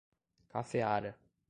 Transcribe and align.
Cafeara 0.49 1.15